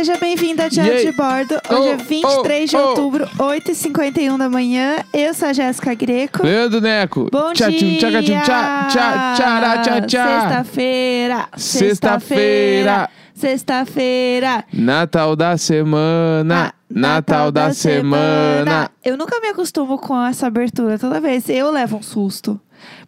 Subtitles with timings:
[0.00, 1.60] seja bem-vinda a Diário de Bordo.
[1.68, 2.88] Hoje é Oh, 23 de oh, oh.
[2.88, 4.96] outubro, 8h51 da manhã.
[5.12, 6.42] Eu sou a Jéssica Greco.
[6.42, 7.28] Leandro Neco.
[7.30, 7.98] Bom tchá, dia!
[7.98, 10.40] tchum, tchá, tchá, tchará, tchá, tchá.
[10.40, 11.48] Sexta-feira!
[11.54, 13.10] Sexta-feira.
[13.34, 14.64] Sexta-feira!
[14.72, 16.68] Natal da semana.
[16.68, 18.90] Ah, Natal da semana.
[19.04, 20.98] Eu nunca me acostumo com essa abertura.
[20.98, 22.58] Toda vez eu levo um susto.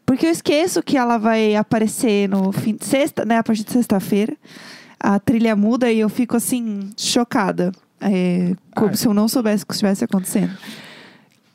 [0.04, 3.38] Porque eu esqueço que ela vai aparecer no fim de sexta, né?
[3.38, 4.36] A partir de sexta-feira.
[5.04, 7.72] A trilha muda e eu fico assim, chocada.
[8.00, 8.96] É, como Ai.
[8.96, 10.56] se eu não soubesse o que estivesse acontecendo.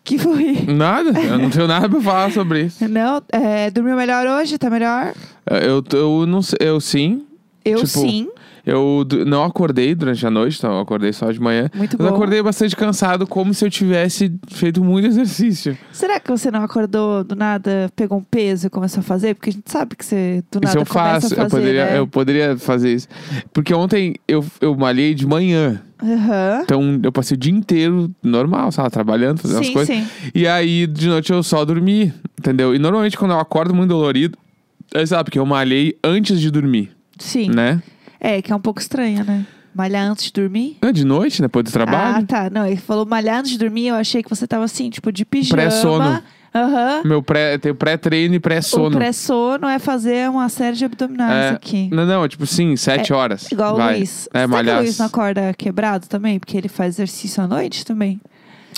[0.04, 0.66] Que foi.
[0.68, 2.84] Nada, eu não tenho nada pra falar sobre isso.
[2.88, 4.58] Não, é, dormiu melhor hoje?
[4.58, 5.14] Tá melhor?
[5.46, 7.26] Eu, eu não sei, eu sim.
[7.64, 8.30] Eu Tipo, sim.
[8.68, 11.70] Eu não acordei durante a noite, então eu acordei só de manhã.
[11.74, 12.16] Muito Mas eu bom.
[12.18, 15.78] acordei bastante cansado, como se eu tivesse feito muito exercício.
[15.94, 19.36] Será que você não acordou do nada, pegou um peso e começou a fazer?
[19.36, 21.50] Porque a gente sabe que você do nada Isso eu começa faço, a fazer, eu,
[21.50, 22.00] poderia, né?
[22.00, 23.08] eu poderia fazer isso.
[23.54, 25.82] Porque ontem eu, eu malhei de manhã.
[26.04, 26.60] Aham.
[26.64, 28.90] Então eu passei o dia inteiro normal, sabe?
[28.92, 29.96] Trabalhando, fazendo as Sim, coisas.
[29.96, 30.06] sim.
[30.36, 32.76] E aí, de noite eu só dormi, entendeu?
[32.76, 34.38] E normalmente quando eu acordo muito dolorido,
[34.94, 37.50] é sabe, porque eu malhei antes de dormir, Sim.
[37.50, 37.82] né?
[38.20, 39.46] É, que é um pouco estranho, né?
[39.74, 40.78] Malhar antes de dormir?
[40.82, 42.26] É de noite, depois do Ah, trabalho.
[42.26, 42.50] tá.
[42.50, 45.24] Não, ele falou malhar antes de dormir, eu achei que você tava assim, tipo, de
[45.24, 45.62] pijama.
[45.62, 46.24] Pré-sono.
[46.56, 47.02] Aham.
[47.06, 48.98] Meu pré, tem pré-treino e O pré-sono.
[48.98, 51.88] pré-sono é fazer uma série de abdominais É, aqui.
[51.92, 53.52] Não, não, tipo sim, sete horas.
[53.52, 53.98] Igual o vai.
[53.98, 54.28] Luiz.
[54.34, 54.78] É, Será que malhar.
[54.78, 56.40] o Luiz não acorda quebrado também?
[56.40, 58.20] Porque ele faz exercício à noite também.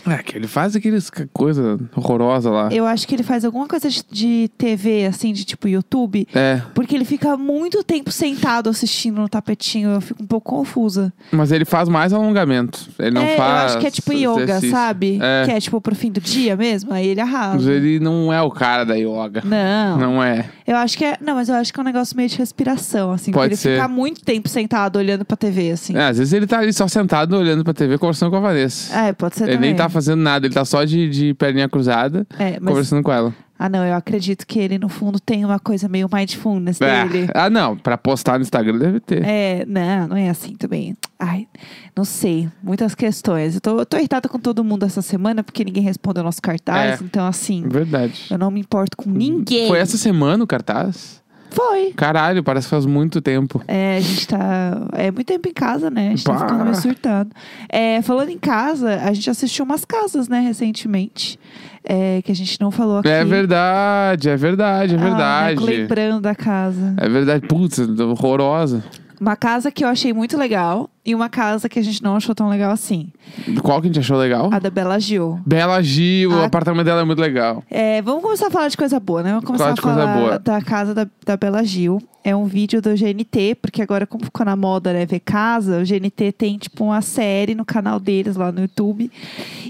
[0.08, 2.70] É, que ele faz aqueles coisa horrorosa lá.
[2.72, 6.28] Eu acho que ele faz alguma coisa de, de TV, assim, de tipo YouTube.
[6.34, 9.90] É, Porque ele fica muito tempo sentado assistindo no tapetinho.
[9.92, 11.14] Eu fico um pouco confusa.
[11.32, 12.90] mas ele faz mais alongamento.
[12.98, 13.50] Ele não é, faz.
[13.50, 14.72] eu acho que é tipo yoga, exercício.
[14.72, 15.20] sabe?
[15.22, 15.46] É.
[15.46, 16.94] Que é tipo pro fim do dia mesmo.
[16.94, 17.72] Aí ele Mas arrasa.
[17.72, 19.44] ele não é o cara da yoga.
[19.44, 19.98] Não.
[19.98, 20.50] Não é.
[20.70, 21.18] Eu acho que é.
[21.20, 23.32] Não, mas eu acho que é um negócio meio de respiração, assim.
[23.32, 23.70] Pode porque ser.
[23.70, 25.98] ele fica muito tempo sentado olhando pra TV, assim.
[25.98, 28.96] É, às vezes ele tá ali só sentado olhando pra TV conversando com a Vanessa.
[28.96, 29.70] É, pode ser ele também.
[29.72, 32.70] nem tá fazendo nada, ele tá só de, de perninha cruzada É, mas.
[32.70, 33.34] conversando com ela.
[33.62, 37.06] Ah, não, eu acredito que ele, no fundo, tem uma coisa meio mindfulness É.
[37.06, 37.28] dele.
[37.36, 39.22] Ah, não, pra postar no Instagram deve ter.
[39.26, 40.96] É, não, não é assim também.
[41.20, 41.46] Ai,
[41.94, 42.48] não sei.
[42.64, 43.56] Muitas questões.
[43.56, 47.02] Eu tô, eu tô irritada com todo mundo essa semana porque ninguém respondeu nosso cartaz.
[47.02, 47.04] É.
[47.04, 48.28] Então, assim, Verdade.
[48.32, 49.68] eu não me importo com ninguém.
[49.68, 51.22] Foi essa semana o cartaz?
[51.52, 51.92] Foi.
[51.96, 53.62] Caralho, parece que faz muito tempo.
[53.68, 54.88] É, a gente tá.
[54.94, 56.08] É muito tempo em casa, né?
[56.08, 56.40] A gente tá Pá.
[56.40, 57.30] ficando meio surtado.
[57.68, 61.40] É, falando em casa, a gente assistiu umas casas, né, recentemente.
[61.84, 63.10] É, que a gente não falou aqui.
[63.10, 65.66] É verdade, é verdade, é Ah, verdade.
[65.66, 66.94] né, lembrando da casa.
[66.98, 67.48] É verdade.
[67.48, 68.84] Putz, horrorosa.
[69.20, 72.36] Uma casa que eu achei muito legal e uma casa que a gente não achou
[72.36, 73.08] tão legal assim.
[73.64, 74.50] Qual que a gente achou legal?
[74.52, 75.40] A da Bela Gil.
[75.46, 76.46] Bela Gil, o Ah.
[76.46, 77.64] apartamento dela é muito legal.
[77.70, 79.30] É, vamos começar a falar de coisa boa, né?
[79.32, 80.40] Vamos começar Fala a falar boa.
[80.40, 82.00] da casa da, da Bela Gil.
[82.22, 85.86] É um vídeo do GNT, porque agora, como ficou na moda, né, ver casa, o
[85.86, 89.10] GNT tem, tipo, uma série no canal deles lá no YouTube.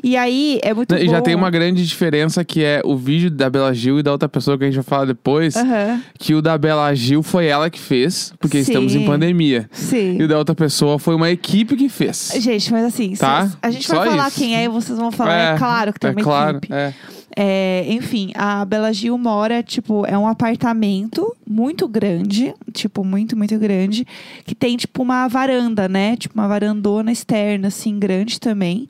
[0.04, 1.12] E aí, é muito E bom.
[1.12, 4.28] já tem uma grande diferença que é o vídeo da Bela Gil e da outra
[4.28, 5.56] pessoa que a gente vai falar depois.
[5.56, 8.72] Aham, Que o da Bela Gil foi ela que fez, porque Sim.
[8.72, 9.70] estamos em pandemia.
[9.72, 10.18] sim.
[10.20, 12.32] E o da outra pessoa foi uma equipe que fez.
[12.38, 13.48] Gente, mas assim, Tá?
[13.48, 14.38] se- a gente Só vai falar isso.
[14.38, 16.74] quem é e vocês vão falar, é, claro que tem é uma claro, equipe.
[16.74, 16.94] É.
[17.42, 23.58] É, enfim, a Bela Gil mora, tipo, é um apartamento muito grande, tipo, muito, muito
[23.58, 24.06] grande,
[24.46, 26.18] que tem, tipo, uma varanda, né?
[26.18, 28.90] Tipo, uma varandona externa, assim, grande também.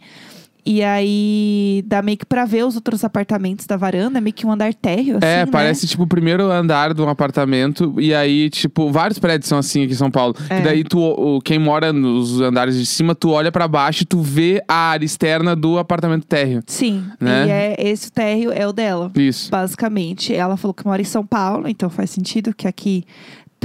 [0.65, 4.51] E aí dá meio que pra ver os outros apartamentos da varanda, meio que um
[4.51, 5.51] andar térreo, assim, É, né?
[5.51, 7.95] parece tipo o primeiro andar de um apartamento.
[7.99, 10.35] E aí, tipo, vários prédios são assim aqui em São Paulo.
[10.49, 10.59] É.
[10.59, 14.21] E daí, tu, quem mora nos andares de cima, tu olha pra baixo e tu
[14.21, 16.61] vê a área externa do apartamento térreo.
[16.67, 17.47] Sim, Né?
[17.47, 19.11] e é, esse térreo é o dela.
[19.15, 19.49] Isso.
[19.49, 20.33] basicamente.
[20.33, 23.03] Ela falou que mora em São Paulo, então faz sentido que aqui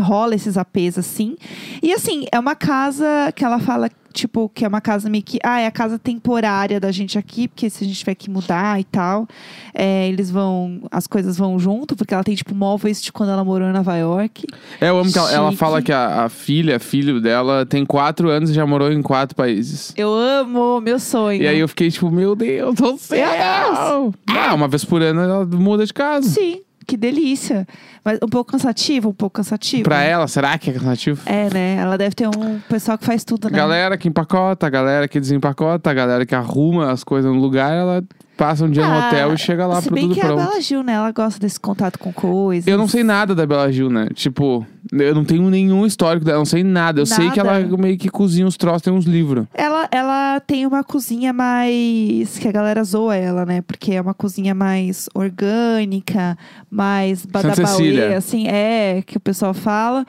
[0.02, 1.36] rola esses APs assim.
[1.82, 5.38] E assim, é uma casa que ela fala, tipo, que é uma casa meio que.
[5.42, 8.80] Ah, é a casa temporária da gente aqui, porque se a gente tiver que mudar
[8.80, 9.26] e tal,
[9.74, 10.82] é, eles vão.
[10.90, 13.96] As coisas vão junto, porque ela tem, tipo, móveis de quando ela morou em Nova
[13.96, 14.46] York.
[14.80, 18.30] É, eu amo que ela, ela fala que a, a filha, filho dela, tem quatro
[18.30, 19.92] anos e já morou em quatro países.
[19.96, 21.42] Eu amo, meu sonho.
[21.42, 24.14] E aí eu fiquei tipo, meu Deus do céu!
[24.28, 26.28] Ah, uma vez por ano ela muda de casa.
[26.28, 27.66] Sim, que delícia.
[28.04, 29.84] Mas um pouco cansativo, um pouco cansativo.
[29.84, 31.22] Pra ela, será que é cansativo?
[31.24, 31.76] É, né?
[31.76, 33.56] Ela deve ter um pessoal que faz tudo, né?
[33.56, 38.04] Galera que empacota, galera que desempacota, galera que arruma as coisas no lugar, ela
[38.36, 40.24] passa um dia no Ah, hotel e chega lá Se pro bem tudo que a
[40.26, 40.48] pronto.
[40.48, 40.92] Bela Gil, né?
[40.94, 42.66] Ela gosta desse contato com coisas.
[42.66, 44.08] Eu não sei nada da Bela Gil, né?
[44.12, 47.00] Tipo, eu não tenho nenhum histórico dela, não sei nada.
[47.00, 47.76] Eu sei que ela Nada.
[47.76, 49.46] meio que cozinha os troços, tem uns livros.
[49.54, 52.36] Ela, ela tem uma cozinha mais.
[52.38, 53.62] que a galera zoa ela, né?
[53.62, 56.36] Porque é uma cozinha mais orgânica,
[56.70, 58.18] mais badabauê, Cecília.
[58.18, 60.04] assim, é, que o pessoal fala.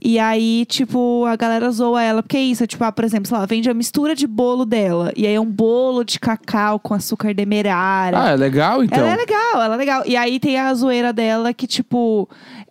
[0.00, 2.22] E aí, tipo, a galera zoa ela.
[2.22, 4.64] Porque é isso, é tipo, ah, por exemplo, sei lá, vende a mistura de bolo
[4.64, 5.12] dela.
[5.16, 8.22] E aí é um bolo de cacau com açúcar demerara.
[8.22, 8.98] Ah, é legal então.
[8.98, 10.02] Ela é legal, ela é legal.
[10.06, 12.28] E aí tem a zoeira dela que, tipo,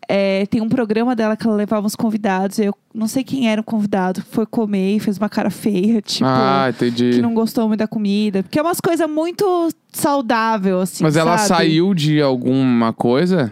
[0.08, 2.60] é, tem um programa dela que ela levava uns convidados.
[2.60, 6.26] Eu não sei quem era o convidado, foi comer e fez uma cara feia, tipo.
[6.26, 7.12] ah, entendi.
[7.12, 8.42] Que não gostou muito da comida.
[8.42, 11.04] Porque é umas coisas muito saudável, assim.
[11.04, 11.48] Mas ela sabe?
[11.48, 13.52] saiu de alguma coisa?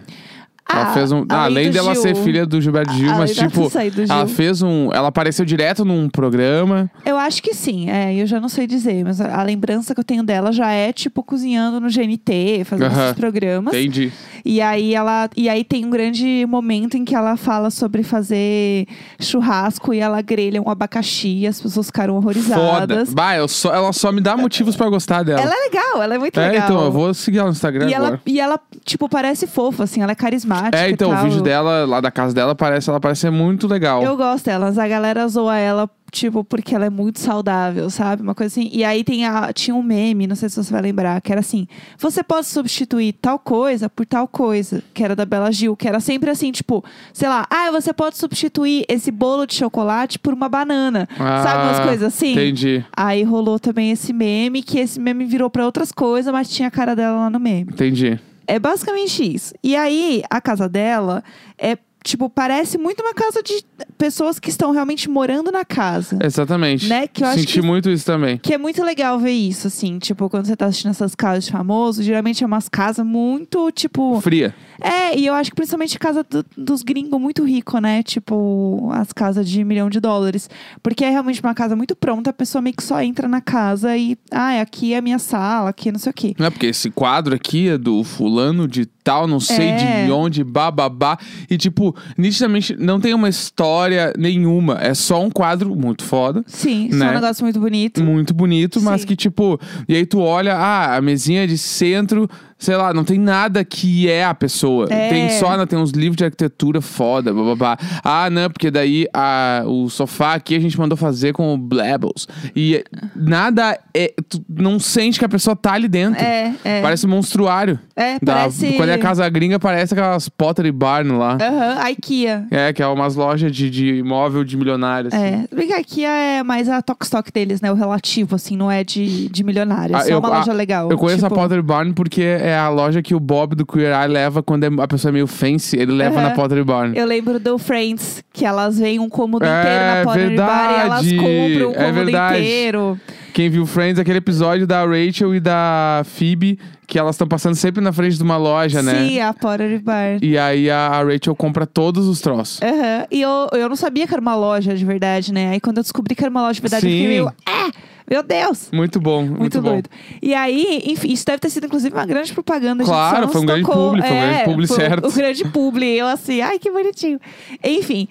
[0.68, 1.26] Ela Ah, fez um.
[1.30, 2.02] além do dela Gil.
[2.02, 4.36] ser filha do Gilberto Gil, Além mas tipo, do ela Gil.
[4.36, 4.90] fez um.
[4.92, 6.90] Ela apareceu direto num programa.
[7.06, 10.00] Eu acho que sim, é, eu já não sei dizer, mas a a lembrança que
[10.00, 13.04] eu tenho dela já é, tipo, cozinhando no GNT, fazendo Aham.
[13.06, 13.74] esses programas.
[13.74, 14.12] Entendi.
[14.44, 15.30] E aí ela.
[15.38, 18.88] E aí tem um grande momento em que ela fala sobre fazer
[19.20, 22.26] churrasco e ela grelha um abacaxi as pessoas ficaram Foda.
[22.28, 23.14] horrorizadas.
[23.14, 25.42] Bah, eu só, ela só me dá motivos pra gostar dela.
[25.42, 26.66] Ela é legal, ela é muito é, legal.
[26.70, 28.10] então, eu vou seguir ela no Instagram E agora.
[28.14, 30.55] ela, e ela, tipo, parece fofa, assim, ela é carismática.
[30.74, 34.04] É, então, o vídeo dela, lá da casa dela, parece, ela parece ser muito legal.
[34.04, 38.22] Eu gosto dela, mas a galera zoa ela, tipo, porque ela é muito saudável, sabe?
[38.22, 38.70] Uma coisa assim.
[38.72, 41.42] E aí tem a, tinha um meme, não sei se você vai lembrar, que era
[41.42, 41.68] assim:
[41.98, 46.00] você pode substituir tal coisa por tal coisa, que era da Bela Gil, que era
[46.00, 50.48] sempre assim, tipo, sei lá, ah, você pode substituir esse bolo de chocolate por uma
[50.50, 51.08] banana.
[51.18, 52.32] sabe umas Ah, coisas assim?
[52.32, 56.68] Entendi, Aí rolou também esse meme, que esse meme virou pra outras coisas, mas tinha
[56.68, 57.72] a cara dela lá no meme.
[57.72, 58.20] entendi.
[58.48, 59.54] É basicamente isso.
[59.64, 61.24] E aí, a casa dela
[61.58, 63.66] é, tipo, parece muito uma casa de
[63.98, 66.18] pessoas que estão realmente morando na casa.
[66.24, 66.88] Exatamente.
[66.88, 68.38] Né, que eu acho Senti que- muito isso também.
[68.38, 69.98] Que é muito legal ver isso, assim.
[70.00, 74.22] Tipo, quando você tá assistindo essas casas de famosos, geralmente é umas casas muito, tipo.
[74.22, 74.54] Fria.
[74.80, 78.04] É, e eu acho que principalmente casa do- dos gringos muito rico, né?
[78.04, 80.50] Tipo, as casas de milhão de dólares.
[80.84, 83.98] Porque é realmente uma casa muito pronta, a pessoa meio que só entra na casa
[83.98, 84.18] e.
[84.30, 86.36] Ah, aqui é a minha sala, aqui não sei o quê.
[86.38, 90.06] Não é porque esse quadro aqui é do fulano de tal, não sei É.
[90.06, 91.18] de onde, bababá.
[91.50, 94.78] E, tipo, nitidamente não tem uma história nenhuma.
[94.82, 96.44] É só um quadro muito foda.
[96.48, 97.12] Sim, é Né?
[97.12, 98.04] um negócio muito bonito.
[98.04, 99.08] Muito bonito, mas Sim.
[99.08, 102.30] que, tipo, e aí tu olha, ah, a mesinha de centro,
[102.66, 104.88] sei lá, não tem nada que é a pessoa.
[104.90, 105.10] É.
[105.10, 107.78] Tem só, né, tem uns livros de arquitetura foda, bababá.
[108.04, 112.28] Ah, não, porque daí a, o sofá aqui a gente mandou fazer com o Blabbles.
[112.56, 112.84] E
[113.16, 114.14] nada é.
[114.28, 116.22] Tu não sente que a pessoa tá ali dentro.
[116.24, 116.82] É, é.
[116.82, 117.80] Parece um monstruário.
[117.96, 118.74] É, Da- parece.
[118.74, 121.38] Quando é casa gringa, parece aquelas Pottery Barn lá.
[121.42, 122.46] Aham, a IKEA.
[122.52, 125.14] É, que é umas lojas de, de imóvel de milionários.
[125.14, 125.24] assim.
[125.24, 127.72] É, bem que a IKEA é mais a Tok Stock deles, né?
[127.72, 129.96] O relativo, assim, não é de, de milionário.
[129.96, 130.90] É Ah, eu- uma ah, loja legal.
[130.90, 133.94] Eu conheço tipo, a Pottery Barn porque é a loja que o Bob do Queer
[133.94, 136.30] Eye leva quando é- a pessoa é meio fancy, ele leva Aham.
[136.30, 136.94] na Pottery Barn.
[136.96, 140.82] Eu lembro do Friends, que elas veem um cômodo É, inteiro na Pottery Bar e
[140.82, 141.16] elas verdade.
[141.18, 142.38] compram o É cômodo verdade.
[142.40, 143.00] inteiro.
[143.34, 147.82] Quem viu Friends, aquele episódio da Rachel e da Phoebe, que elas estão passando sempre
[147.84, 149.08] na frente de uma loja, né?
[149.08, 150.20] Sim, a Pottery Bar.
[150.22, 152.62] E aí a, a Rachel compra todos os troços.
[152.62, 153.06] Aham.
[153.12, 155.50] E eu, eu não sabia que era uma loja de verdade, né?
[155.52, 157.10] Aí quando eu descobri que era uma loja de verdade, eu fiquei Sim.
[157.10, 157.34] meio.
[157.46, 157.72] Ah!
[158.08, 158.70] Meu Deus!
[158.72, 159.70] Muito bom, muito, Muito, bom.
[159.72, 159.90] doido.
[160.22, 162.84] E aí, enfim, isso deve ter sido, inclusive, uma grande propaganda.
[162.84, 163.90] a gente Claro, não foi um se grande tocou.
[163.90, 165.08] publi, foi um grande É, publi foi certo.
[165.10, 165.98] O grande publi.
[165.98, 167.20] Eu assim, ai, que bonitinho.
[167.64, 168.08] Enfim.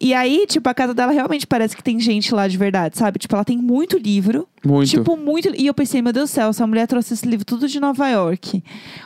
[0.00, 3.18] E aí, tipo, a casa dela realmente parece que tem gente lá de verdade, sabe?
[3.18, 4.46] Tipo, ela tem muito livro.
[4.64, 4.90] Muito.
[4.90, 5.50] Tipo, muito.
[5.56, 8.06] E eu pensei, meu Deus do céu, essa mulher trouxe esse livro tudo de Nova
[8.08, 8.17] York.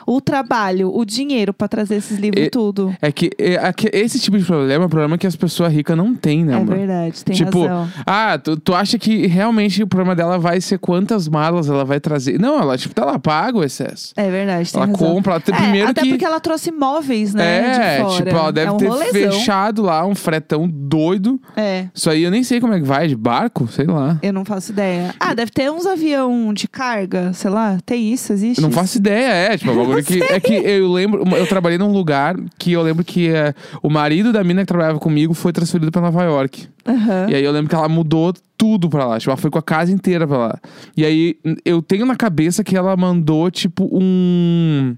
[0.05, 2.95] O trabalho, o dinheiro pra trazer esses livros tudo.
[3.01, 5.71] É que, é, é que esse tipo de problema é um problema que as pessoas
[5.73, 6.75] ricas não têm, né, É amor?
[6.75, 7.89] verdade, tem tipo, razão.
[8.05, 11.99] ah, tu, tu acha que realmente o problema dela vai ser quantas malas ela vai
[11.99, 12.39] trazer?
[12.39, 14.13] Não, ela, tipo, ela paga o excesso.
[14.15, 15.13] É verdade, tem ela razão.
[15.13, 16.09] compra, até É, primeiro até que.
[16.09, 17.97] porque ela trouxe móveis, né?
[17.99, 19.11] é, tipo, ela deve é um ter rolezão.
[19.31, 21.39] fechado lá um fretão doido.
[21.55, 21.87] É.
[21.93, 24.17] Isso aí eu nem sei como é que vai, de barco, sei lá.
[24.21, 25.13] Eu não faço ideia.
[25.19, 27.77] Ah, deve ter uns avião de carga, sei lá.
[27.85, 28.33] Tem isso?
[28.33, 28.59] Existe?
[28.59, 28.77] Eu não isso?
[29.03, 30.23] Ideia, é, tipo, é um bagulho que.
[30.23, 34.31] É que eu lembro, eu trabalhei num lugar que eu lembro que é, o marido
[34.31, 36.67] da mina que trabalhava comigo foi transferido pra Nova York.
[36.87, 37.27] Aham.
[37.29, 39.19] E aí eu lembro que ela mudou tudo pra lá.
[39.19, 40.59] Tipo, ela foi com a casa inteira pra lá.
[40.95, 44.95] E aí eu tenho na cabeça que ela mandou, tipo, um.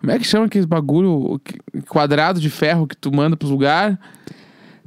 [0.00, 1.40] Como é que chama aqueles bagulho
[1.88, 3.96] quadrado de ferro que tu manda pros lugares?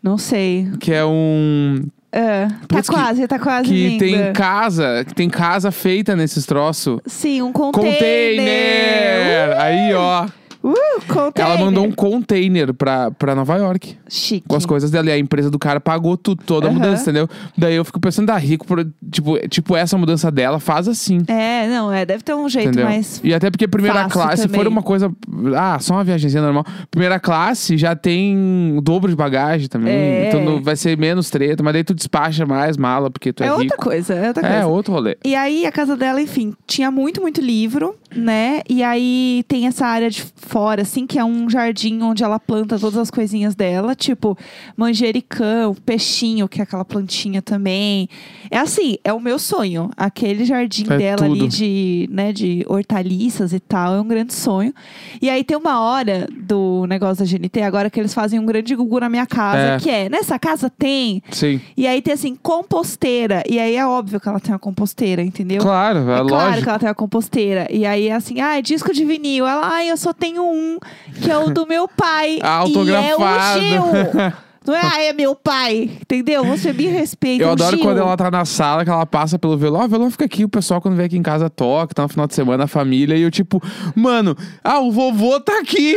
[0.02, 0.70] Não sei.
[0.80, 1.84] Que é um.
[2.12, 6.46] É, tá Putz, que- quase, tá quase Que tem casa, que tem casa feita nesses
[6.46, 7.00] troços.
[7.06, 7.92] Sim, um container.
[7.94, 9.58] Container!
[9.62, 10.25] Aí, ó.
[10.62, 10.74] Uh,
[11.08, 11.51] container.
[11.51, 13.98] Ela mandou um container pra, pra Nova York.
[14.10, 14.46] Chique.
[14.48, 15.08] Com as coisas dela.
[15.08, 16.78] E a empresa do cara pagou tudo, toda a Aham.
[16.80, 17.30] mudança, entendeu?
[17.58, 21.20] Daí eu fico pensando, da rico, por, tipo, tipo, essa mudança dela faz assim.
[21.28, 22.86] É, não, é, deve ter um jeito Entendeu?
[22.86, 23.22] mais.
[23.24, 24.62] E até porque primeira classe, se também.
[24.62, 25.12] for uma coisa.
[25.56, 26.66] Ah, só uma viagemzinha normal.
[26.92, 29.94] Primeira classe já tem o dobro de bagagem também.
[29.94, 30.28] É.
[30.28, 33.48] Então não- vai ser menos treta, mas daí tu despacha mais mala, porque tu é,
[33.48, 33.78] É outra rico.
[33.78, 34.68] coisa, é outra É, coisa.
[34.68, 35.18] outro rolê.
[35.24, 38.62] E aí, a casa dela, enfim, tinha muito, muito livro, né?
[38.70, 42.79] E aí tem essa área de fora, assim, que é um jardim onde ela planta
[42.79, 44.36] todas as coisinhas dela, tipo
[44.75, 48.10] manjericão, peixinho, que é aquela plantinha também.
[48.50, 49.91] É assim, é o meu sonho.
[49.96, 51.50] Aquele jardim É dela ali tudo.
[51.51, 54.74] de, né, de hortaliças e tal, é um grande sonho.
[55.22, 58.75] E aí tem uma hora do negócio da GNT, agora que eles fazem um grande
[58.75, 59.77] gugu na minha casa, É.
[59.79, 61.62] que é, nessa casa tem Sim.
[61.77, 63.44] e aí tem assim, composteira.
[63.48, 65.62] E aí é óbvio que ela tem uma composteira, entendeu?
[65.62, 66.63] Claro, é, É claro lógico.
[66.63, 67.68] que ela tem uma composteira.
[67.70, 69.46] E aí é assim, ah, é disco de vinil.
[69.48, 70.79] Ela, ai, eu só tenho um,
[71.22, 72.39] que é o do meu pai.
[72.43, 73.63] Autografado.
[73.63, 74.34] E é o Gil.
[74.70, 75.90] Não é, ah, é meu pai.
[76.02, 76.44] Entendeu?
[76.46, 77.44] Você me respeita.
[77.44, 77.86] Eu o adoro Gil.
[77.86, 79.82] quando ela tá na sala, que ela passa pelo violão.
[79.82, 82.10] Ah, o violão fica aqui, o pessoal quando vem aqui em casa toca, tá no
[82.10, 83.16] final de semana, a família.
[83.16, 83.62] E eu tipo,
[83.96, 85.96] mano, ah, o vovô tá aqui.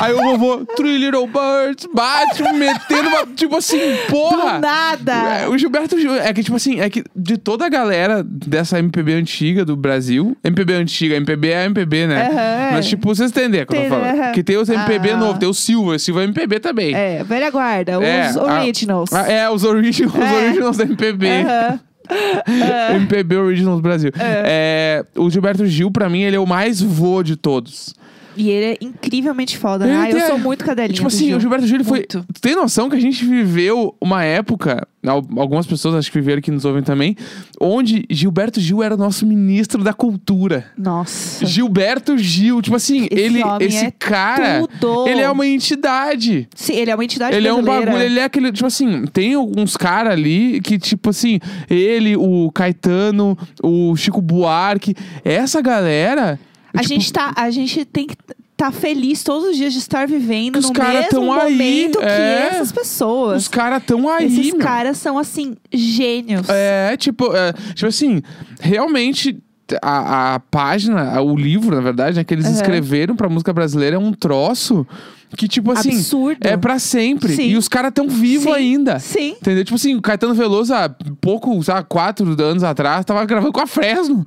[0.00, 3.26] Aí o vovô, Three Little Birds, bate, metendo uma...
[3.34, 3.78] Tipo assim,
[4.08, 4.54] porra!
[4.54, 5.12] Do nada.
[5.40, 8.78] É, o Gilberto Gil, é que, tipo assim, é que de toda a galera dessa
[8.78, 12.28] MPB antiga do Brasil, MPB antiga, MPB é MPB, né?
[12.28, 14.20] Aham, Mas, tipo, vocês entendem o que eu tô falando.
[14.20, 14.32] aham.
[14.32, 15.16] Que tem os MPB Ah.
[15.16, 16.94] novo, tem o Silva, o Silva é MPB também.
[16.94, 17.92] É, velha guarda.
[17.92, 17.96] É,
[18.30, 19.12] os a- originals.
[19.12, 20.46] Ah, é, os, origi os É.
[20.46, 21.26] originals da MPB.
[21.28, 21.80] Aham.
[22.96, 24.10] MPB Originals Brasil.
[24.18, 27.94] É, o Gilberto Gil, pra mim, ele é o mais vô de todos.
[28.36, 29.86] E ele é incrivelmente foda.
[29.86, 29.96] Né?
[29.96, 30.94] Ah, eu sou muito cadelinha.
[30.94, 31.36] Tipo assim, Gil.
[31.36, 31.98] o Gilberto Gil foi.
[31.98, 32.24] Muito.
[32.32, 36.40] Tu tem noção que a gente viveu uma época, al- algumas pessoas acho que viveram
[36.42, 37.16] que nos ouvem também,
[37.60, 40.66] onde Gilberto Gil era o nosso ministro da cultura.
[40.76, 41.44] Nossa.
[41.46, 45.08] Gilberto Gil, tipo assim, Esse ele, esse é cara, tudo.
[45.08, 46.48] ele é uma entidade.
[46.54, 47.90] Sim, ele é uma entidade Ele é um brasileira.
[47.92, 51.38] bagulho, ele é aquele, tipo assim, tem alguns caras ali que, tipo assim,
[51.70, 56.38] ele, o Caetano, o Chico Buarque, essa galera.
[56.74, 58.16] A tipo, gente tá, a gente tem que
[58.52, 61.98] estar feliz todos os dias de estar vivendo os no cara mesmo tão aí, momento
[62.00, 62.06] é.
[62.06, 63.42] que essas pessoas.
[63.42, 64.58] Os caras tão aí, Esses meu.
[64.58, 66.48] caras são assim gênios.
[66.48, 68.22] É, tipo, é, tipo assim,
[68.60, 69.36] realmente
[69.82, 72.54] a, a página, o livro, na verdade, né, que eles Aham.
[72.54, 74.86] escreveram pra música brasileira é um troço
[75.36, 76.38] que, tipo assim, Absurdo.
[76.46, 77.34] é pra sempre.
[77.34, 77.48] Sim.
[77.48, 78.98] E os caras tão vivos ainda.
[78.98, 79.30] Sim.
[79.40, 79.64] Entendeu?
[79.64, 80.88] Tipo assim, o Caetano Veloso, há
[81.20, 84.24] pouco, sabe, quatro anos atrás, tava gravando com a Fresno.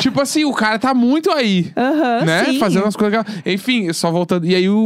[0.00, 1.70] tipo assim, o cara tá muito aí.
[1.76, 2.44] Aham, né?
[2.46, 2.58] sim.
[2.58, 3.24] Fazendo umas coisas.
[3.44, 4.46] Enfim, só voltando.
[4.46, 4.76] E aí, o,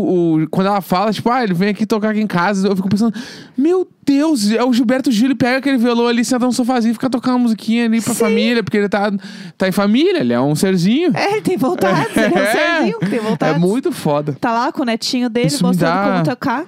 [0.42, 2.88] o- quando ela fala, tipo, ah, ele vem aqui tocar aqui em casa, eu fico
[2.88, 3.14] pensando,
[3.56, 6.94] meu Deus, é o Gilberto Gil, ele pega aquele violão ali, senta num sofazinho e
[6.94, 8.18] fica tocando uma musiquinha ali pra Sim.
[8.20, 9.12] família, porque ele tá,
[9.56, 11.12] tá em família, ele é um serzinho.
[11.14, 13.54] É, ele tem vontade, ele é um serzinho que tem vontade.
[13.54, 14.36] É muito foda.
[14.40, 16.64] Tá lá com o netinho dele, Isso mostrando dá- como tocar.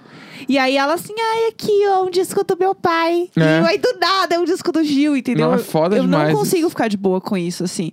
[0.49, 3.29] E aí ela assim, ai, aqui, ó, um disco do meu pai.
[3.37, 3.61] É.
[3.63, 5.49] E aí do nada é um disco do Gil, entendeu?
[5.49, 7.93] Não, é foda eu demais não consigo ficar de boa com isso, assim.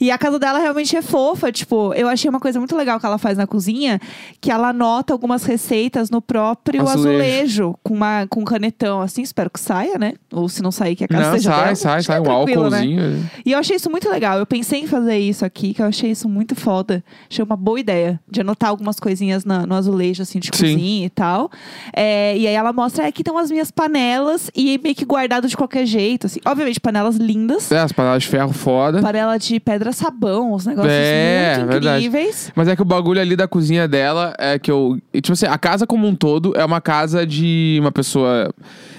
[0.00, 3.06] E a casa dela realmente é fofa, tipo, eu achei uma coisa muito legal que
[3.06, 3.98] ela faz na cozinha,
[4.40, 7.08] que ela anota algumas receitas no próprio Azulejo.
[7.08, 10.12] azulejo, com, uma, com um canetão, assim, espero que saia, né?
[10.32, 12.70] Ou se não sair, que a casa Não, seja sai, dela, sai, sai, um tranquilo,
[12.70, 12.76] né?
[12.78, 13.30] álcoolzinho.
[13.44, 14.38] E eu achei isso muito legal.
[14.38, 17.02] Eu pensei em fazer isso aqui, que eu achei isso muito foda.
[17.30, 20.74] Achei uma boa ideia de anotar algumas coisinhas na- no azulejo, assim, de Sim.
[20.74, 21.50] cozinha e tal.
[21.92, 25.48] É, e aí ela mostra, "Ah, aqui estão as minhas panelas e meio que guardado
[25.48, 26.40] de qualquer jeito, assim.
[26.44, 27.70] Obviamente, panelas lindas.
[27.70, 29.00] É, as panelas de ferro foda.
[29.00, 32.06] Panela de pedra-sabão, os negócios É, muito verdade.
[32.06, 32.52] incríveis.
[32.54, 34.98] Mas é que o bagulho ali da cozinha dela é que eu.
[35.14, 38.52] Tipo assim, a casa como um todo é uma casa de uma pessoa.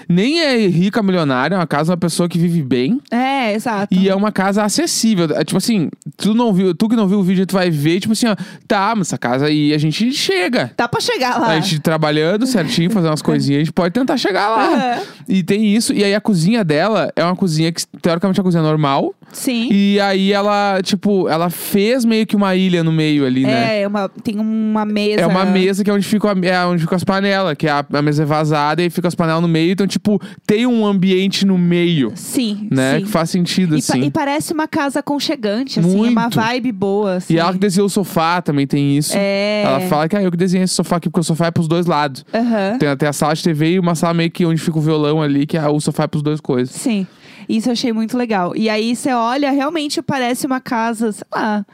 [0.08, 3.00] Nem é rica, milionária, é uma casa de uma pessoa que vive bem.
[3.10, 3.94] É, exato.
[3.94, 5.26] E é uma casa acessível.
[5.34, 8.00] É, tipo assim, tu não viu, tu que não viu o vídeo, tu vai ver,
[8.00, 8.36] tipo assim, ó,
[8.66, 10.72] tá, mas essa casa aí a gente chega.
[10.76, 11.48] Dá pra chegar lá.
[11.48, 14.74] A gente trabalhando certinho, fazer umas coisinhas, a gente pode tentar chegar lá.
[14.74, 15.02] Aham.
[15.28, 15.92] E tem isso.
[15.92, 19.14] E aí a cozinha dela é uma cozinha que, teoricamente, é uma cozinha normal.
[19.30, 19.68] Sim.
[19.70, 23.82] E aí ela, tipo, ela fez meio que uma ilha no meio ali, né?
[23.82, 25.20] É, uma, tem uma mesa.
[25.20, 27.84] É uma mesa que é onde ficam, é onde ficam as panelas, que é a,
[27.92, 29.72] a mesa é vazada e fica as panelas no meio.
[29.72, 29.97] Então, tipo,
[30.46, 32.98] tem um ambiente no meio, Sim, né?
[32.98, 33.04] sim.
[33.04, 34.02] Que faz sentido, E, pa- assim.
[34.04, 36.34] e parece uma casa aconchegante, assim, é uma Muito.
[36.36, 37.14] vibe boa.
[37.16, 37.34] Assim.
[37.34, 39.12] E ela que desenhou o sofá também tem isso.
[39.16, 39.62] É.
[39.64, 41.68] Ela fala que ah, eu que desenhei esse sofá aqui, porque o sofá é pros
[41.68, 42.24] dois lados.
[42.32, 42.78] Aham.
[42.78, 45.20] Tem até a sala de TV e uma sala meio que onde fica o violão
[45.22, 46.74] ali, que é o sofá é pros dois coisas.
[46.74, 47.06] Sim.
[47.48, 48.54] Isso eu achei muito legal.
[48.54, 51.64] E aí você olha, realmente parece uma casa, sei lá.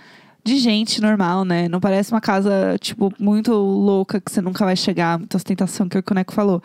[0.45, 1.69] De gente normal, né?
[1.69, 5.97] Não parece uma casa, tipo, muito louca que você nunca vai chegar, muita ostentação, que
[5.97, 6.63] o que o Neco falou.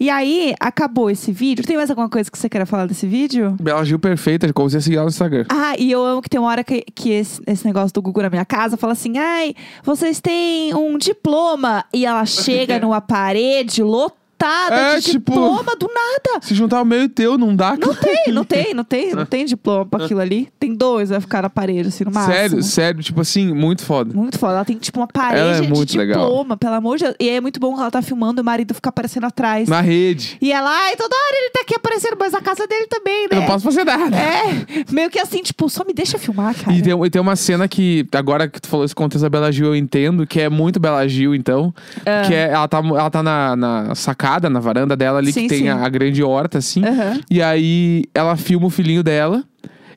[0.00, 1.64] E aí, acabou esse vídeo.
[1.64, 3.56] Tem mais alguma coisa que você queira falar desse vídeo?
[3.60, 5.44] Bela Gil perfeita, como você seguir ela no Instagram.
[5.48, 8.24] Ah, e eu amo que tem uma hora que, que esse, esse negócio do Google
[8.24, 11.84] na minha casa fala assim: ai, vocês têm um diploma.
[11.94, 16.40] E ela chega numa parede lotada É, de tipo- diploma do nada.
[16.44, 17.76] Se juntar o meu e teu, não dá.
[17.76, 20.48] Não tem, não tem, não tem, não tem diploma pra aquilo ali.
[20.58, 22.34] Tem dois, vai ficar na parede, assim, no máximo.
[22.34, 24.14] Sério, sério, tipo assim, muito foda.
[24.14, 24.54] Muito foda.
[24.54, 26.20] Ela tem, tipo, uma parede é de muito legal.
[26.26, 27.16] diploma, pelo amor de Deus.
[27.20, 29.68] E é muito bom que ela tá filmando e o marido fica aparecendo atrás.
[29.68, 30.36] Na rede.
[30.40, 33.28] E ela, ai, toda hora ele tá aqui aparecendo, mas a casa dele também, né?
[33.32, 34.16] Eu não posso fazer nada.
[34.16, 36.76] É, meio que assim, tipo, só me deixa filmar, cara.
[36.76, 39.52] E tem, e tem uma cena que, agora que tu falou esse contexto da Bela
[39.52, 41.72] Gil, eu entendo, que é muito Bela Gil, então.
[42.06, 42.22] Ah.
[42.26, 45.48] Que é, ela tá, ela tá na, na sacada, na varanda dela ali, Sim, que
[45.48, 46.84] tem a, a grande horta, assim.
[46.84, 47.20] Aham.
[47.30, 49.44] E aí ela filma o filhinho dela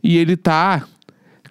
[0.03, 0.83] e ele tá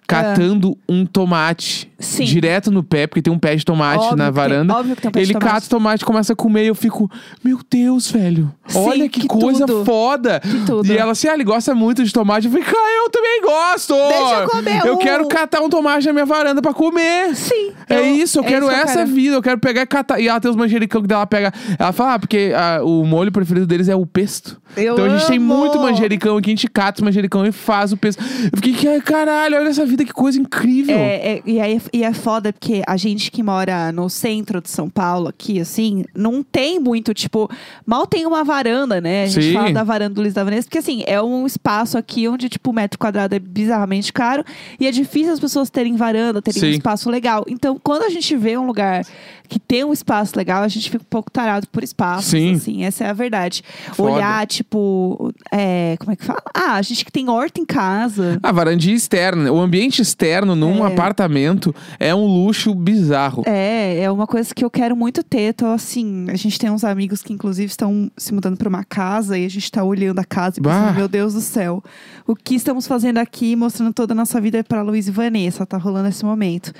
[0.07, 1.91] catando um tomate.
[1.97, 2.25] Sim.
[2.25, 4.73] direto no pé, porque tem um pé de tomate Óbvio na que tem- varanda.
[4.73, 5.53] óbvio que tem um pé de ele tomate.
[5.53, 7.09] cata o tomate, começa a comer e eu fico,
[7.43, 8.51] meu Deus, velho.
[8.67, 9.85] Sim, olha que, que coisa tudo.
[9.85, 10.39] foda.
[10.39, 10.85] Que tudo.
[10.91, 12.47] E ela assim, ah, ele gosta muito de tomate.
[12.47, 13.93] Eu falei, cara, eu também gosto.
[13.93, 17.35] Deixa eu comer Eu um." quero catar um tomate na minha varanda pra comer.
[17.35, 17.71] Sim.
[17.89, 20.19] É eu- isso, eu é quero isso essa vida, eu quero pegar e catar.
[20.19, 21.53] E ela tem os manjericão que ela pega.
[21.79, 24.59] Ela fala, ah, porque ah, o molho preferido deles é o pesto.
[24.75, 25.55] Eu então a gente tem amo.
[25.55, 28.21] muito manjericão aqui, a gente cata os manjericão e faz o pesto.
[28.21, 30.95] Eu fiquei, que caralho, olha essa vida, que coisa incrível.
[30.97, 34.69] É, é, e, aí, e é foda porque a gente que mora no centro de
[34.69, 37.49] São Paulo, aqui, assim, não tem muito, tipo,
[37.85, 39.23] mal tem uma varanda, né?
[39.23, 39.53] A gente Sim.
[39.53, 42.71] fala da varanda do Luiz da Vanessa, porque assim, é um espaço aqui onde, tipo,
[42.71, 44.43] o metro quadrado é bizarramente caro
[44.79, 46.71] e é difícil as pessoas terem varanda, terem um Sim.
[46.71, 47.43] espaço legal.
[47.47, 49.03] Então, quando a gente vê um lugar
[49.47, 52.29] que tem um espaço legal, a gente fica um pouco tarado por espaço.
[52.31, 52.53] Sim.
[52.55, 53.63] Assim, essa é a verdade.
[53.93, 54.13] Foda.
[54.13, 56.41] Olhar, tipo, é, como é que fala?
[56.53, 58.39] Ah, a gente que tem horta em casa.
[58.41, 60.87] A varandinha externa, o ambiente externo num É.
[60.87, 63.43] apartamento é um luxo bizarro.
[63.45, 65.49] É, é uma coisa que eu quero muito ter.
[65.49, 69.37] Então, assim, a gente tem uns amigos que, inclusive, estão se mudando para uma casa
[69.37, 70.93] e a gente tá olhando a casa e pensando, Bah.
[70.93, 71.83] meu Deus do céu,
[72.27, 75.65] o que estamos fazendo aqui, mostrando toda a nossa vida para Luiz e Vanessa.
[75.65, 76.73] Tá rolando esse momento.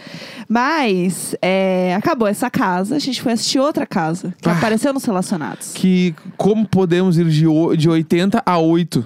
[0.48, 4.58] Mas, é, acabou essa casa, a gente foi assistir outra casa que Bah.
[4.58, 5.74] apareceu nos relacionados.
[5.74, 7.46] Que como podemos ir de,
[7.78, 9.06] de 80 a 8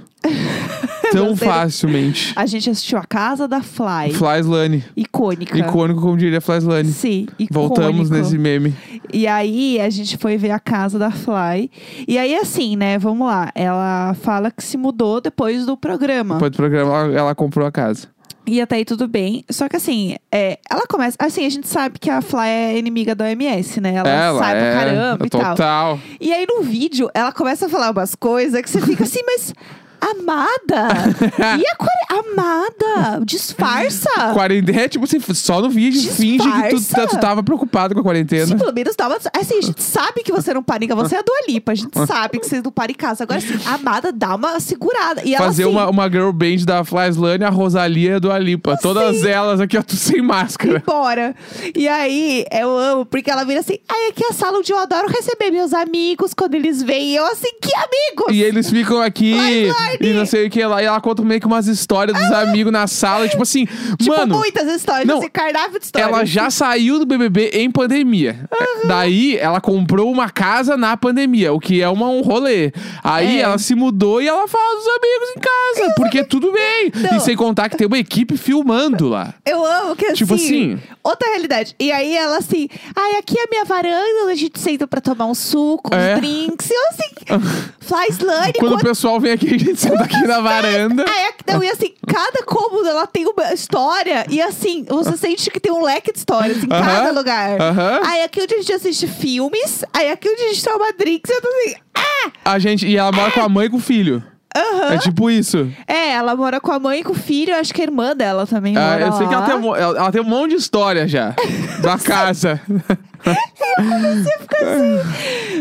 [1.11, 2.33] tão facilmente.
[2.35, 4.13] A gente assistiu a casa da Fly.
[4.13, 4.83] Flyslane.
[4.95, 5.57] Icônica.
[5.57, 6.91] Icônico, como diria Flyslane.
[6.91, 7.53] Sim, icônico.
[7.53, 8.75] Voltamos nesse meme.
[9.11, 11.71] E aí a gente foi ver a casa da Fly.
[12.07, 12.97] E aí, assim, né?
[12.97, 13.51] Vamos lá.
[13.55, 16.35] Ela fala que se mudou depois do programa.
[16.35, 18.07] Depois do programa, ela, ela comprou a casa.
[18.49, 19.45] E até aí tudo bem.
[19.49, 21.15] Só que assim, é, ela começa.
[21.19, 23.93] Assim, a gente sabe que a Fly é inimiga da OMS, né?
[23.93, 25.41] Ela, ela sai é pra caramba e tal.
[25.41, 25.99] total.
[26.19, 29.53] E aí no vídeo, ela começa a falar umas coisas que você fica assim, mas.
[30.01, 30.87] Amada!
[31.59, 31.99] e a quare...
[32.09, 33.23] Amada!
[33.23, 34.09] Disfarça!
[34.33, 37.07] Quarentena, é tipo assim, só no vídeo, finge que tu, Disfarça.
[37.07, 38.47] tu tava preocupado com a quarentena.
[38.47, 39.15] Sim, pelo menos dava.
[39.15, 41.01] Assim, a gente sabe que você não para em casa.
[41.01, 41.71] Você é a Dua Lipa.
[41.71, 43.23] A gente sabe que você não para em casa.
[43.23, 45.21] Agora, assim, a Amada dá uma segurada.
[45.23, 48.39] E ela, Fazer assim, uma, uma girl band da Flyslane, a Rosalia e a Dua
[48.39, 48.77] Lipa.
[48.77, 50.81] Todas elas aqui, ó, tu sem máscara.
[50.85, 51.35] Embora.
[51.75, 54.79] E aí, eu amo, porque ela vira assim: ai, aqui é a sala onde eu
[54.79, 57.11] adoro receber meus amigos quando eles vêm.
[57.11, 58.35] E eu, assim, que amigos?
[58.35, 59.88] E eles ficam aqui Flyslane.
[59.99, 60.81] E não sei o que lá.
[60.81, 63.27] E ela conta meio que umas histórias dos amigos na sala.
[63.27, 63.65] tipo assim,
[63.97, 64.37] tipo, mano.
[64.37, 66.09] muitas histórias, não, esse cardápio de histórias.
[66.11, 68.47] Ela já saiu do BBB em pandemia.
[68.87, 72.71] Daí, ela comprou uma casa na pandemia, o que é uma, um rolê.
[73.03, 73.41] Aí, É.
[73.41, 76.91] ela se mudou e ela fala dos amigos em casa, porque tudo bem.
[76.95, 77.17] Não.
[77.17, 79.33] E sem contar que tem uma equipe filmando lá.
[79.45, 80.79] Eu amo que assim, Tipo assim.
[81.03, 81.75] Outra realidade.
[81.79, 85.25] E aí ela assim, ai, aqui é a minha varanda, a gente senta pra tomar
[85.25, 86.15] um suco, É.
[86.15, 86.69] uns drinks.
[86.69, 87.43] E eu assim,
[87.79, 88.53] fly slane.
[88.53, 91.05] Quando o quanto- pessoal vem aqui, a gente aqui na varanda.
[91.07, 94.25] Aí, aqui- não, e assim, cada cômodo ela tem uma história.
[94.29, 97.57] E assim, você sente que tem um leque de histórias em cada lugar.
[98.05, 101.41] Aí aqui onde a gente assiste filmes, aí aqui onde a gente toma drinks, eu
[101.41, 102.31] tô assim, ah!
[102.45, 104.23] A gente, e ela mora com a mãe e com o filho.
[104.59, 104.93] Aham.
[104.93, 105.71] É tipo isso.
[105.87, 108.15] É, ela mora com a mãe e com o filho, eu acho que a irmã
[108.15, 109.47] dela também Ah, mora eu sei que ela lá.
[109.47, 111.33] tem, um, mo- ela, ela tem um monte de história já.
[111.81, 112.61] da casa.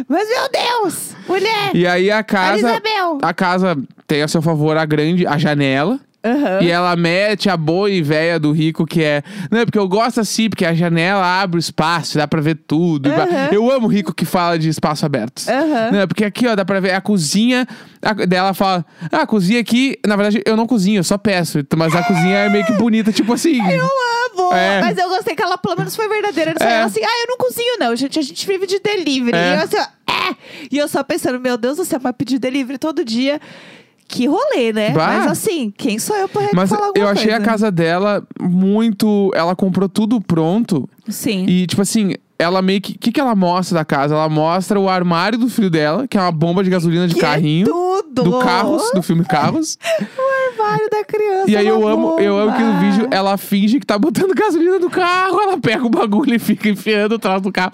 [0.09, 1.11] Mas meu Deus!
[1.29, 1.71] Mulher!
[1.75, 2.59] E aí a casa.
[2.59, 3.19] Isabel!
[3.23, 5.99] A casa tem a seu favor a grande, a janela.
[6.25, 6.59] Aham.
[6.63, 9.23] E ela mete a boa e véia do rico, que é.
[9.51, 13.09] Não, porque eu gosto assim, porque a janela abre o espaço, dá pra ver tudo.
[13.09, 13.49] Aham.
[13.53, 15.43] Eu amo rico que fala de espaço aberto.
[15.49, 15.91] Aham.
[15.93, 17.67] Não, porque aqui, ó, dá pra ver a cozinha.
[18.03, 21.61] A, dela fala: Ah, a cozinha aqui, na verdade, eu não cozinho, eu só peço.
[21.77, 23.59] Mas a cozinha é meio que bonita, tipo assim.
[23.71, 24.53] Eu amo!
[24.55, 24.81] É.
[24.81, 26.55] Mas eu gostei que ela pelo menos foi verdadeira.
[26.59, 26.83] Não É.
[26.83, 28.19] Assim, ah, eu não cozinho, não, gente.
[28.19, 29.37] A gente vive de delivery.
[29.37, 29.51] É.
[29.51, 30.37] E eu assim, ó, é!
[30.71, 33.41] E eu só pensando, meu Deus do céu, mas pedir delivery todo dia.
[34.09, 34.91] Que rolê, né?
[34.91, 35.07] Bah.
[35.07, 37.43] Mas assim, quem sou eu pra Mas falar alguma eu achei coisa?
[37.43, 39.31] a casa dela muito.
[39.35, 40.89] Ela comprou tudo pronto.
[41.09, 41.45] Sim.
[41.47, 42.93] E, tipo assim, ela meio que.
[42.93, 44.15] O que, que ela mostra da casa?
[44.15, 47.21] Ela mostra o armário do filho dela, que é uma bomba de gasolina de Que
[47.21, 47.67] é carrinho.
[47.67, 47.99] tudo!
[48.25, 49.79] do Carros, do filme Carros.
[50.59, 51.51] O armário da criança.
[51.51, 54.79] E aí eu amo, eu amo que no vídeo ela finge que tá botando gasolina
[54.79, 57.73] no carro, ela pega o bagulho e fica enfiando atrás do carro.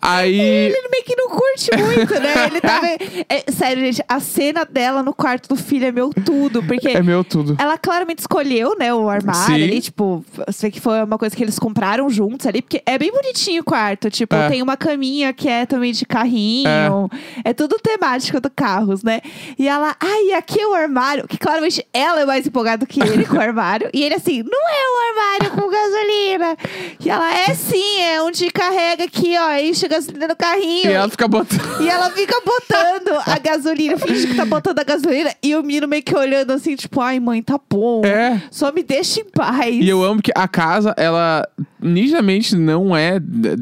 [0.00, 0.38] Aí.
[0.40, 2.46] Ele meio que não curte muito, né?
[2.46, 2.98] Ele tá meio...
[3.28, 6.62] é, sério, gente, a cena dela no quarto do filho é meu tudo.
[6.62, 7.56] Porque É meu tudo.
[7.58, 9.54] ela claramente escolheu, né, o armário Sim.
[9.64, 9.80] ali.
[9.80, 10.24] Tipo,
[10.60, 12.62] vê que foi uma coisa que eles compraram juntos ali.
[12.62, 14.10] Porque é bem bonitinho o quarto.
[14.10, 14.48] Tipo, É.
[14.48, 17.08] tem uma caminha que é também de carrinho.
[17.44, 19.20] É, tudo temático do carros, né?
[19.58, 21.26] E ela, ai, aqui é o armário.
[21.26, 23.88] Que claramente ela é mais empolgada que ele com o armário.
[23.92, 26.56] E ele assim, não é um armário com gasolina.
[27.04, 29.52] E ela, é sim, é onde carrega aqui, ó.
[29.56, 30.90] Enche a gasolina no carrinho.
[30.90, 31.80] E ela fica botando.
[31.80, 35.34] E ela fica botando a gasolina, finge que tá botando a gasolina.
[35.42, 38.04] E o menino meio que olhando assim, tipo, ai, mãe, tá bom.
[38.04, 38.40] É.
[38.50, 39.74] Só me deixa em paz.
[39.74, 41.46] E eu amo que a casa, ela
[41.82, 43.20] nitidamente não é.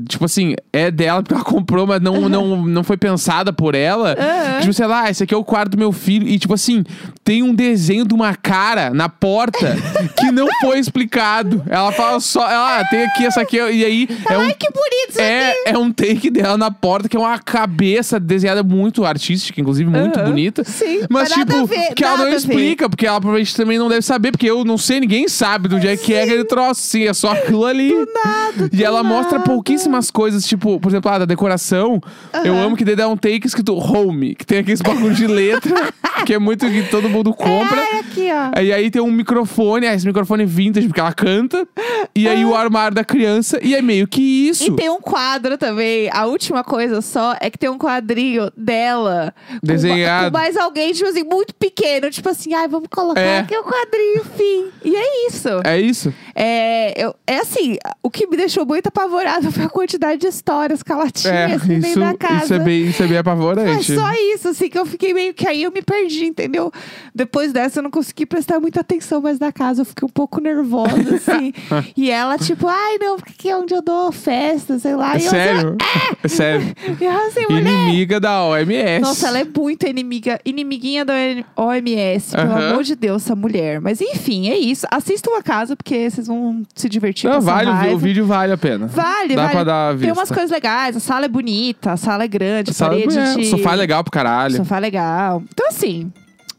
[0.08, 4.16] Tipo assim, é dela porque ela comprou, mas não, não, não foi pensada por ela.
[4.18, 4.60] Aham.
[4.60, 6.28] Tipo, sei lá, esse aqui é o quarto do meu filho.
[6.28, 6.84] E, tipo assim,
[7.24, 9.76] tem um desenho de uma cara na porta
[10.18, 11.62] que não foi explicado.
[11.68, 13.56] Ela fala só, ela, ah, tem aqui essa aqui.
[13.56, 14.42] E aí é um.
[14.42, 15.30] Ai, que bonito isso aqui.
[15.30, 19.88] É, é um take dela na porta, que é uma cabeça desenhada muito artística, inclusive
[19.90, 20.28] muito Aham.
[20.28, 20.64] bonita.
[20.64, 24.02] Sim, Mas, mas tipo, ver, que ela não explica, porque ela provavelmente também não deve
[24.02, 27.14] saber, porque eu não sei, ninguém sabe do dia que é aquele troço, sim, é
[27.14, 27.92] só aquilo ali.
[28.14, 29.50] Nada, e ela mostra nada.
[29.50, 32.00] pouquíssimas coisas, tipo, por exemplo, ah, da decoração.
[32.44, 32.66] Eu Aham.
[32.66, 35.92] amo que daí dá um take escrito home, que tem aqueles bagulho de letra,
[36.26, 37.80] que é muito que todo mundo compra.
[37.80, 38.60] Ai, aqui, ó.
[38.60, 41.66] E aí tem um microfone, ah, esse microfone vintage, porque ela canta.
[42.14, 44.64] E aí o armário da criança, e é meio que isso.
[44.64, 46.08] E tem um quadro também.
[46.12, 49.34] A última coisa só é que tem um quadrinho dela.
[49.60, 50.24] com Desenhado.
[50.24, 52.10] ma- Com mais alguém, tipo assim, muito pequeno.
[52.10, 53.38] Tipo assim, ai, vamos colocar É.
[53.40, 54.66] aqui o quadrinho, fim.
[54.84, 55.48] E é isso.
[55.64, 56.12] É isso.
[56.34, 60.82] É, eu, é assim, o que me deixou muito apavorada foi a quantidade de histórias
[60.82, 62.44] que ela tinha, É, assim, isso, dentro da casa.
[62.44, 63.94] isso é bem, isso é bem apavorante.
[63.94, 66.72] só isso, assim, que eu fiquei meio que aí eu me perdi, entendeu?
[67.14, 70.40] Depois dessa eu não consegui prestar muita atenção mais na casa, eu fiquei um pouco
[70.40, 71.52] nervosa, assim.
[71.96, 75.16] e ela, tipo, ai, não, porque aqui é onde eu dou festa, sei lá.
[75.16, 75.76] É e eu, sério?
[76.22, 76.66] É sério.
[77.00, 77.60] E eu assim, mulher.
[77.86, 79.00] Inimiga da OMS.
[79.00, 81.14] Nossa, ela é muito inimiga, inimiguinha da
[81.56, 82.70] OMS, pelo Aham.
[82.70, 83.80] amor de Deus, essa mulher.
[83.80, 84.86] Mas enfim, é isso.
[84.90, 88.52] Assistam a casa, porque vocês vão se divertir com Não, vale, o o vídeo vale
[88.52, 88.86] a pena.
[88.86, 89.54] Vale, Dá vale.
[89.54, 90.12] pra dar a Tem vista.
[90.14, 93.34] umas coisas legais, a sala é bonita, a sala é grande, A sala parede é,
[93.34, 93.40] de...
[93.42, 94.56] O sofá é legal pro caralho.
[94.56, 95.42] Sofá é legal.
[95.52, 96.12] Então, assim,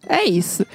[0.07, 0.65] é isso.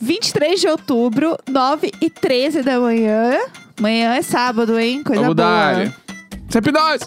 [0.00, 3.36] 23 de outubro, 9 e 13 da manhã.
[3.78, 5.02] Amanhã é sábado, hein?
[5.02, 5.46] Coisa Vamos boa.
[5.48, 5.92] dar.
[6.48, 7.00] Sempre nós!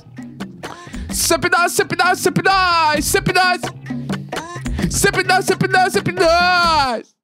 [1.10, 3.06] Sempre nós, sempre nós, sempre nós!
[3.06, 3.62] Sempre nós!
[4.90, 7.21] Sempre nós, sempre nós, sempre nós!